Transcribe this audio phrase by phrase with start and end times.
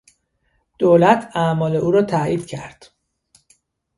[0.79, 2.91] دولت اعمال او را تایید کرد.